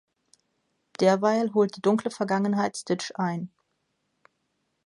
Derweil 0.99 1.53
holt 1.53 1.75
die 1.77 1.81
dunkle 1.83 2.09
Vergangenheit 2.09 2.75
Stitch 2.75 3.11
ein. 3.19 3.51